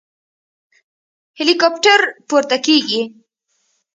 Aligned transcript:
هليكاپټر 1.39 1.99
پورته 2.27 2.57
کېږي. 2.65 3.01